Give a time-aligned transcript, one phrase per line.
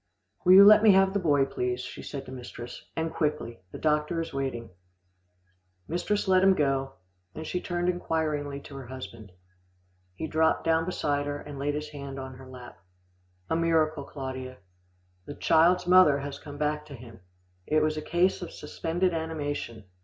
[0.43, 3.59] "Will you let me have the boy, please," she said to mistress, "and quickly.
[3.71, 4.71] The doctor is waiting."
[5.87, 6.93] Mistress let him go,
[7.35, 9.31] then she turned inquiringly to her husband.
[10.15, 12.79] He dropped down beside her, and laid his hand on her lap.
[13.47, 14.57] "A miracle, Claudia.
[15.27, 17.19] The child's mother has come back to him.
[17.67, 19.83] It was a case of suspended animation.